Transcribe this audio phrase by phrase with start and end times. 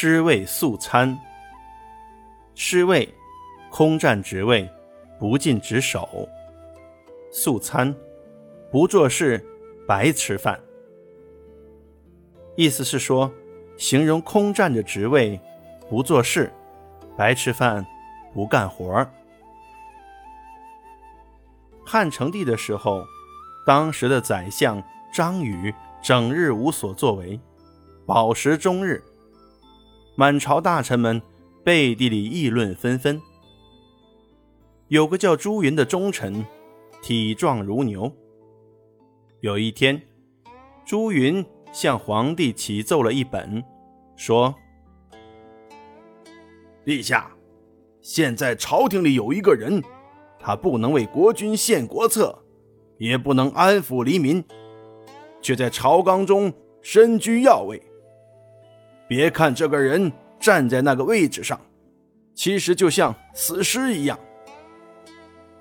[0.00, 1.18] 尸位素餐。
[2.54, 3.12] 尸位，
[3.68, 4.70] 空占职位，
[5.18, 6.08] 不尽职守。
[7.32, 7.92] 素餐，
[8.70, 9.44] 不做事，
[9.88, 10.56] 白吃饭。
[12.54, 13.28] 意思是说，
[13.76, 15.40] 形容空占着职位，
[15.90, 16.48] 不做事，
[17.16, 17.84] 白吃饭，
[18.32, 19.10] 不干活儿。
[21.84, 23.04] 汉成帝的时候，
[23.66, 24.80] 当时的宰相
[25.12, 27.40] 张禹整日无所作为，
[28.06, 29.02] 饱食终日。
[30.18, 31.22] 满朝大臣们
[31.62, 33.22] 背地里议论纷纷。
[34.88, 36.44] 有个叫朱云的忠臣，
[37.00, 38.12] 体壮如牛。
[39.42, 40.02] 有一天，
[40.84, 43.62] 朱云向皇帝启奏了一本，
[44.16, 44.52] 说
[46.84, 47.30] ：“陛下，
[48.00, 49.80] 现在朝廷里有一个人，
[50.40, 52.36] 他不能为国君献国策，
[52.98, 54.44] 也不能安抚黎民，
[55.40, 57.80] 却在朝纲中身居要位。”
[59.08, 61.58] 别看这个人站在那个位置上，
[62.34, 64.18] 其实就像死尸一样，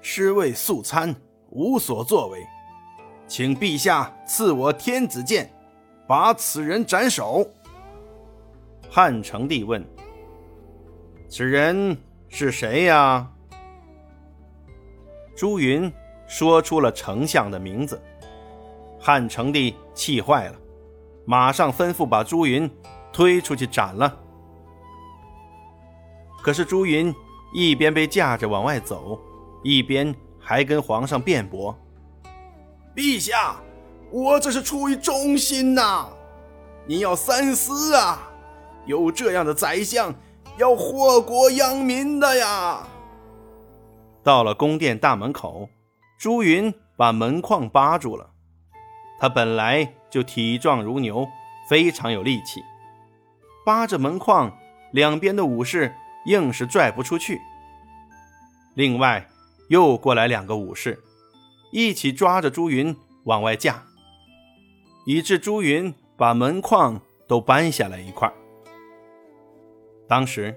[0.02, 1.16] 尸位素餐，
[1.50, 2.46] 无所作为。
[3.26, 5.50] 请陛下赐我天子剑，
[6.06, 7.50] 把此人斩首。
[8.90, 9.84] 汉成帝问
[11.28, 11.98] ：“此人
[12.30, 13.30] 是谁呀？”
[15.36, 15.92] 朱云
[16.26, 18.02] 说出了丞相的名字。
[19.00, 20.56] 汉成帝气坏了，
[21.26, 22.70] 马上吩咐把朱云。
[23.18, 24.16] 推出去斩了。
[26.44, 27.12] 可是朱云
[27.52, 29.20] 一边被架着往外走，
[29.64, 31.76] 一边还跟皇上辩驳
[32.96, 33.56] ：“陛下，
[34.12, 36.08] 我这是出于忠心呐，
[36.86, 38.30] 您要三思啊！
[38.86, 40.14] 有这样的宰相，
[40.60, 42.86] 要祸国殃民的呀！”
[44.22, 45.68] 到了宫殿大门口，
[46.20, 48.30] 朱云把门框扒住了。
[49.20, 51.28] 他本来就体壮如牛，
[51.68, 52.62] 非常有力气。
[53.68, 54.58] 扒着门框，
[54.92, 55.94] 两边的武士
[56.26, 57.42] 硬是拽不出去。
[58.76, 59.28] 另外，
[59.68, 60.98] 又过来两个武士，
[61.74, 63.84] 一起抓着朱云往外架，
[65.06, 68.32] 以致朱云把门框都搬下来一块。
[70.08, 70.56] 当时，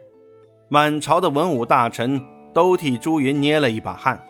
[0.68, 2.24] 满朝的文武大臣
[2.54, 4.24] 都替朱云捏了一把汗。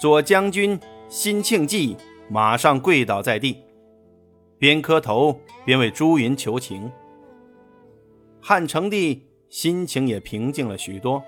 [0.00, 0.76] 左将军
[1.08, 1.96] 辛庆忌
[2.28, 3.62] 马上跪倒在地，
[4.58, 6.90] 边磕头边为朱云求情。
[8.44, 11.22] 汉成帝心情也平静了许多，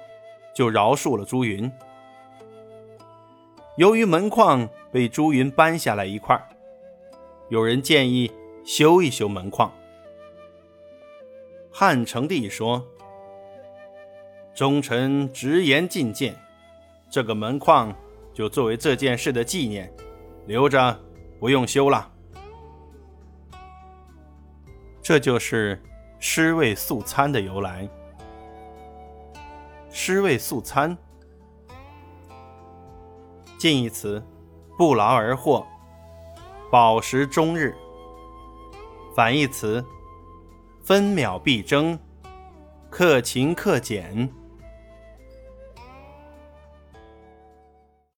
[0.52, 1.70] 就饶恕了朱云。
[3.76, 6.36] 由于门框被朱云搬下来一块，
[7.50, 8.32] 有人建议
[8.64, 9.72] 修一修门框。
[11.70, 12.84] 汉成帝说
[14.52, 16.34] ：“忠臣直言进谏，
[17.08, 17.94] 这个门框
[18.32, 19.88] 就作为这件事的纪念，
[20.48, 21.00] 留着，
[21.38, 22.10] 不用修了。”
[25.00, 25.80] 这就是。
[26.26, 27.86] 尸位素餐的由来。
[29.90, 30.96] 尸位素餐，
[33.58, 34.24] 近义词，
[34.78, 35.66] 不劳而获，
[36.72, 37.76] 饱食终日。
[39.14, 39.84] 反义词，
[40.82, 41.98] 分秒必争，
[42.88, 44.26] 克勤克俭。